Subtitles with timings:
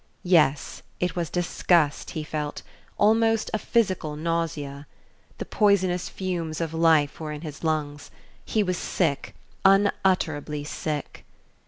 [0.23, 2.63] Yes, it was disgust he felt
[2.97, 4.87] almost a physical nausea.
[5.37, 8.09] The poisonous fumes of life were in his lungs.
[8.43, 11.23] He was sick, unutterably sick....